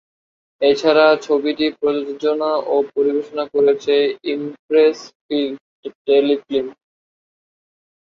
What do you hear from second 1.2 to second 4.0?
ছবিটি প্রযোজনা ও পরিবেশনা করেছে